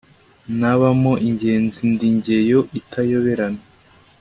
[0.57, 3.61] ntabamo ingenzi ndi Ngeyo itayoberana